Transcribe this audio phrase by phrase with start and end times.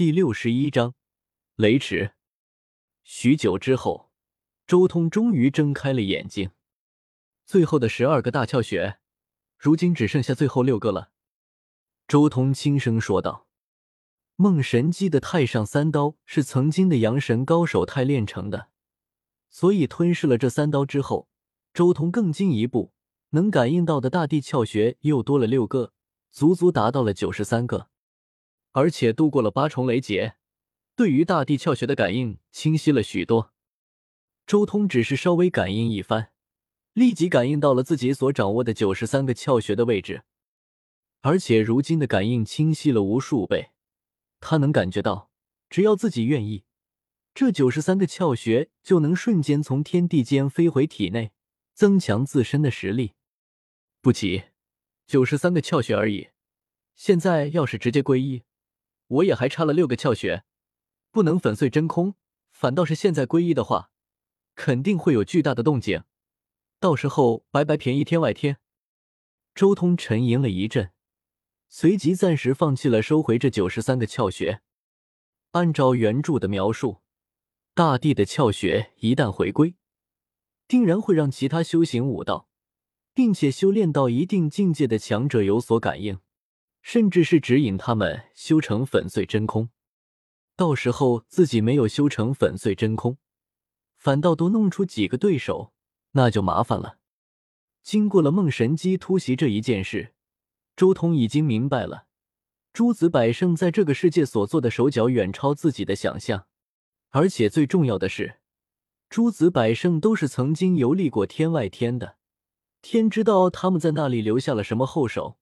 [0.00, 0.94] 第六十一章
[1.56, 2.12] 雷池。
[3.04, 4.10] 许久之后，
[4.66, 6.52] 周通终于睁开了眼睛。
[7.44, 8.98] 最后的十二个大窍穴，
[9.58, 11.10] 如今只剩下最后六个了。
[12.08, 13.46] 周通轻声说道
[14.36, 18.70] ：“梦神机的太上三刀是曾经的阳神高手太炼成的，
[19.50, 21.28] 所以吞噬了这三刀之后，
[21.74, 22.94] 周通更进一步，
[23.32, 25.92] 能感应到的大地窍穴又多了六个，
[26.32, 27.90] 足足达到了九十三个。
[28.72, 30.36] 而且度过了八重雷劫，
[30.96, 33.52] 对于大地窍穴的感应清晰了许多。
[34.46, 36.32] 周通只是稍微感应一番。”
[36.92, 40.24] 立即感应到了自己所掌握的九十三个窍穴的位置，
[41.20, 43.70] 而且如今的感应清晰了无数倍。
[44.40, 45.30] 他能感觉到，
[45.70, 46.64] 只要自己愿意，
[47.32, 51.30] 这九十三个窍穴就能瞬间从天地间飞回体内，
[51.74, 53.12] 增强自身的实力。
[54.00, 54.42] 不急，
[55.06, 56.30] 九十三个窍穴而已。
[56.96, 58.42] 现在要是直接归一，
[59.10, 60.44] 我也还差了六个窍穴，
[61.10, 62.14] 不能粉碎真空。
[62.52, 63.90] 反倒是现在归一的话，
[64.54, 66.04] 肯定会有巨大的动静。
[66.78, 68.58] 到时候白白便宜天外天。
[69.54, 70.92] 周通沉吟了一阵，
[71.68, 74.62] 随即暂时放弃了收回这九十三个窍穴。
[75.52, 77.00] 按照原著的描述，
[77.74, 79.74] 大地的窍穴一旦回归，
[80.68, 82.48] 定然会让其他修行武道，
[83.12, 86.20] 并且修炼到一定境界的强者有所感应，
[86.82, 89.70] 甚至是指引他们修成粉碎真空。
[90.56, 93.16] 到时候自己没有修成粉碎真空，
[93.96, 95.72] 反倒多弄出几个对手。
[96.12, 96.98] 那就麻烦了。
[97.82, 100.12] 经过了梦神机突袭这一件事，
[100.76, 102.06] 周通已经明白了，
[102.72, 106.46] 诸子百圣在这个世界所做的手脚远超自己的想象，
[107.10, 108.40] 而且最重要的是，
[109.08, 112.16] 诸子百圣都是曾经游历过天外天的，
[112.82, 115.39] 天知道他们在那里留下了什么后手。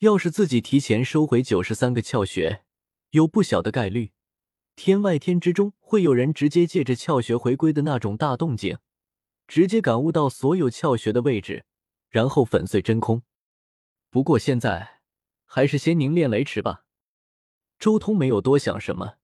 [0.00, 2.62] 要是自己提前收回九十三个窍穴，
[3.10, 4.12] 有不小的概率，
[4.76, 8.78] 天外天之中会有人直接借着窍穴回归的那种大动静。
[9.48, 11.64] 直接感悟到所有窍穴的位置，
[12.10, 13.22] 然后粉碎真空。
[14.08, 15.00] 不过现在
[15.44, 16.84] 还是先凝练雷池吧。
[17.80, 19.14] 周通没有多想什么，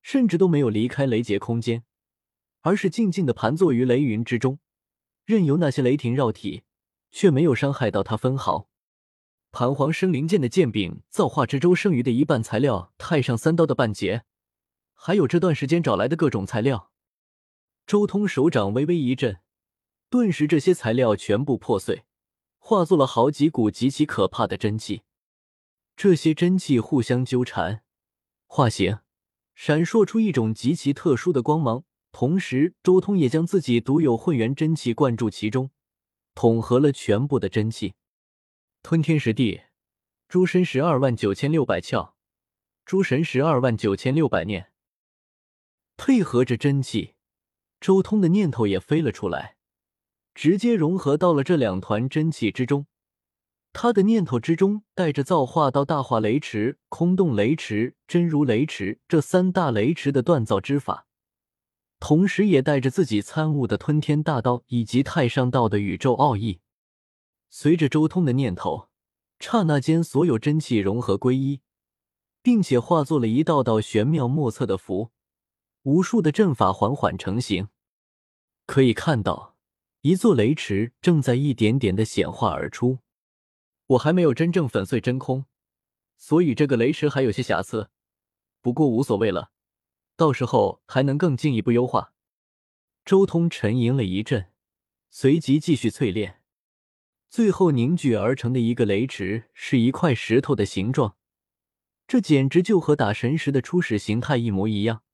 [0.00, 1.82] 甚至都没有离开雷劫空间，
[2.60, 4.60] 而是静静的盘坐于雷云之中，
[5.24, 6.62] 任由那些雷霆绕体，
[7.10, 8.69] 却没有伤害到他分毫。
[9.52, 14.22] 盘皇生灵剑的剑柄，造化之舟剩余的一半材料，太上三刀的半截，
[14.94, 16.92] 还有这段时间找来的各种材料。
[17.84, 19.40] 周通手掌微微一震。
[20.08, 22.04] 顿时，这些材料全部破碎，
[22.58, 25.02] 化作了好几股极其可怕的真气。
[25.96, 27.82] 这些真气互相纠缠，
[28.46, 28.98] 化形，
[29.54, 31.84] 闪烁出一种极其特殊的光芒。
[32.12, 35.70] 同时，周通也将自己独有混元真气灌注其中，
[36.34, 37.94] 统合了全部的真气。
[38.82, 39.62] 吞天石地，
[40.26, 42.12] 诸神十二万九千六百窍，
[42.84, 44.72] 诸神十二万九千六百念，
[45.96, 47.14] 配合着真气，
[47.80, 49.56] 周通的念头也飞了出来。
[50.34, 52.86] 直接融合到了这两团真气之中，
[53.72, 61.06] 他的念头之中带着造化到大化雷池、空洞雷池、真如雷池这三大雷池的锻造之法，
[62.00, 66.60] 同时也带着自己参悟的吞天大道以及太上道的宇宙奥义。
[67.52, 68.88] 随着周通的念头，
[69.40, 71.60] 刹那间所有真气融合归一，
[72.42, 75.10] 并且化作了一道道玄妙莫测的符，
[75.82, 77.68] 无数的阵法缓缓成型，
[78.66, 79.56] 可以看到。
[80.02, 83.00] 一座雷池正在一点点的显化而出，
[83.86, 85.44] 我还没有真正粉碎真空，
[86.16, 87.90] 所以这个雷池还有些瑕疵。
[88.62, 89.50] 不过无所谓了，
[90.16, 92.14] 到时候还能更进一步优化。
[93.04, 94.50] 周通沉吟了一阵，
[95.10, 96.39] 随即继续淬炼。
[97.30, 101.16] 最后凝聚而成的一个雷池是一块石头的形状，
[102.08, 105.04] 这简直就和打神石的初始形态一模一样。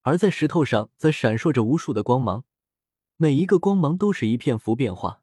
[0.00, 2.44] 而在石头上则闪烁着无数的光芒。
[3.18, 5.22] 每一个光芒都是一片符变化，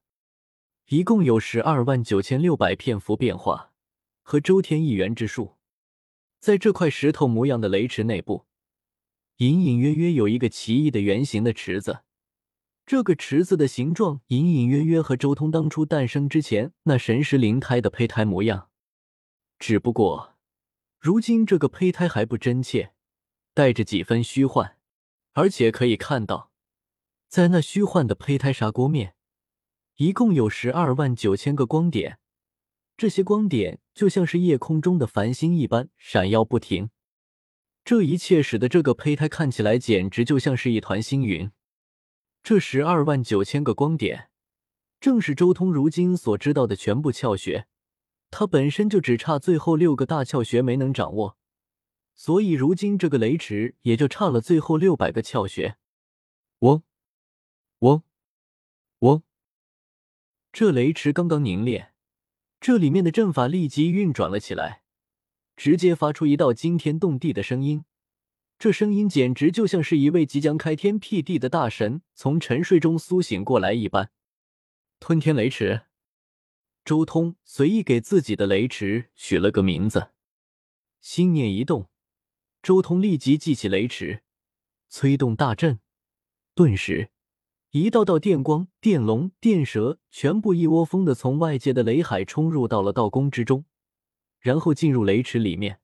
[0.90, 3.74] 一共有十二万九千六百片符变化，
[4.22, 5.58] 和周天一元之数。
[6.40, 8.46] 在这块石头模样的雷池内部，
[9.38, 12.02] 隐隐约约有一个奇异的圆形的池子。
[12.88, 18.70] 这个池子的形状隐隐约约和周通当初诞生之前那神石灵胎的胚胎模样，
[19.60, 20.38] 只不过
[20.98, 22.94] 如今这个胚胎还不真切，
[23.54, 24.78] 带着几分虚幻，
[25.34, 26.54] 而且可以看到。
[27.28, 29.16] 在那虚幻的胚胎砂锅面，
[29.98, 32.20] 一共有十二万九千个光点，
[32.96, 36.90] 这些光点就像是夜空中的繁星一般闪耀不停。
[37.84, 41.52] 这一切使得这个胚胎看起来简直就像是一团星云。
[42.48, 44.30] 这十二万九千个光点，
[45.02, 47.68] 正是周通如今所知道的全部窍穴。
[48.32, 51.38] 他本身就只差最后六个大窍穴没能掌握，
[52.16, 55.76] 所以如今这个雷池也就差了最后六百个窍穴。
[56.60, 56.84] 嗡，
[57.80, 58.04] 嗡，
[59.00, 59.24] 嗡！
[60.54, 61.92] 这雷池刚刚凝练，
[62.62, 64.84] 这里面的阵法立即运转了起来，
[65.58, 67.84] 直接发出一道惊天动地的声音。
[68.60, 74.10] 这声音简直就像是一位即将开天辟地的大神从沉睡中苏醒过来一般。
[75.00, 75.84] 吞天雷池，
[76.84, 80.10] 周通随意给自己的雷池取了个名字，
[81.00, 81.90] 心念一动。
[82.64, 84.24] 周通立即记起雷池，
[84.90, 85.80] 催动大阵，
[86.56, 87.12] 顿时，
[87.70, 93.66] 一道道电光、电龙、电蛇全部一窝蜂的从外界的雷海冲入到了道宫之中，
[94.40, 95.80] 然后进入雷池里面。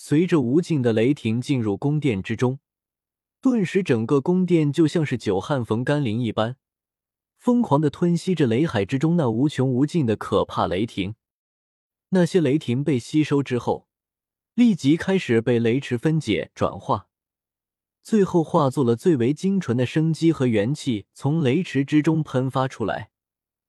[0.00, 2.60] 随着无尽的雷霆进入宫殿之中，
[3.40, 6.54] 顿时整个宫殿就像是久旱逢甘霖一般，
[7.36, 11.16] 疯狂的吞吸着雷海之中那无穷无尽的可怕雷霆。
[12.10, 13.88] 那些雷霆被吸收之后。
[14.54, 17.08] 立即开始被雷池分解转化，
[18.02, 23.10] 最后化作了最为精纯的生机和元气，从雷池之中喷发出来，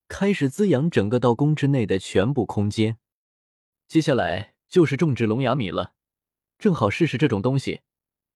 [0.08, 2.98] 开始滋养整个道宫之内的全部空间。
[3.86, 5.94] 接下来就是种植龙牙米了，
[6.60, 7.80] 正好试试这种东西，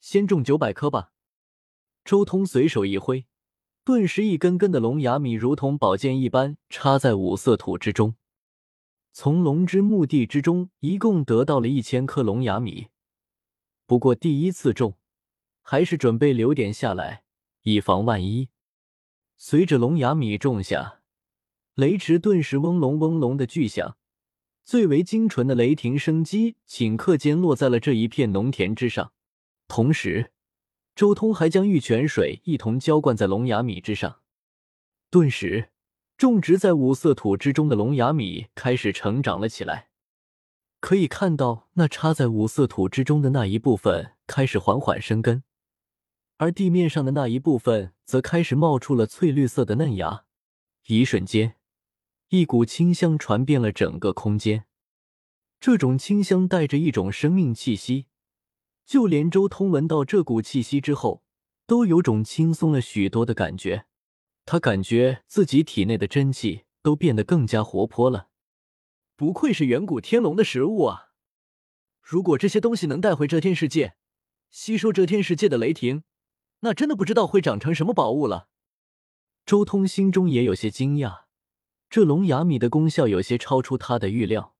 [0.00, 1.12] 先种九百颗吧。
[2.06, 3.26] 周通随手一挥，
[3.84, 8.16] 顿时一根根的龙牙米如同宝剑一般插在五色土之中。
[9.12, 12.88] 从龙之墓地之中，一共得到了一千颗龙牙米。
[13.86, 14.96] 不过第一次种，
[15.60, 17.24] 还是准备留点下来，
[17.64, 18.48] 以防万一。
[19.36, 21.02] 随着龙牙米种下，
[21.74, 23.98] 雷池顿时嗡隆嗡隆的巨响，
[24.64, 29.12] 最为精纯的雷霆生机顷刻间落在了这一片农田之上。
[29.68, 30.32] 同时，
[30.94, 34.20] 周通还将玉泉水一同浇灌在龙牙米之上，
[35.10, 35.70] 顿时。
[36.16, 39.88] 种植在五色土之中的龙牙米开始成长了起来，
[40.78, 45.42] 可以看到那插在五色土之中的那一部分开始缓缓生根，
[46.36, 50.24] 而地面上的那一部分则开始冒出了翠绿色的嫩芽。
[50.86, 51.56] 一瞬间，
[52.36, 54.64] 一股清香传遍了整个空间，
[55.60, 58.06] 这种清香带着一种生命气息，
[58.84, 61.22] 就连周通闻到这股气息之后，
[61.64, 63.86] 都有种轻松了许多的感觉。
[64.44, 68.30] 他感觉自己体内的真气都变得更加活泼了，
[69.14, 71.12] 不愧是远古天龙的食物啊！
[72.02, 73.94] 如果这些东西能带回遮天世界，
[74.50, 76.02] 吸收遮天世界的雷霆，
[76.62, 78.48] 那真的不知道会长成什么宝物了。
[79.46, 81.23] 周通心中也有些惊讶，
[81.94, 84.56] 这龙牙米的功效有些超出他的预料。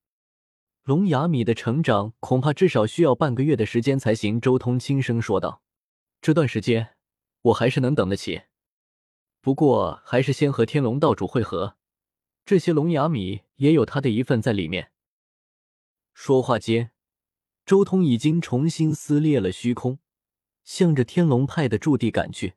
[0.85, 4.41] 龙牙米的成长恐怕至少需要半个月的时间才行。
[4.41, 5.61] 周通轻声说道
[6.23, 6.95] ：“这段时间，
[7.43, 8.43] 我还是能等得起。”
[9.43, 11.77] 不过，还是先和天龙道主会合，
[12.47, 14.93] 这些龙牙米也有他的一份在里面。
[16.13, 16.93] 说话间，
[17.67, 19.99] 周通已经重新撕裂了虚空，
[20.63, 22.55] 向着天龙派的驻地赶去。